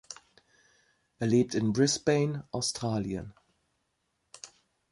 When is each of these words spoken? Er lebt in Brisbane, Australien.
Er 1.19 1.27
lebt 1.27 1.53
in 1.53 1.73
Brisbane, 1.73 2.47
Australien. 2.49 3.35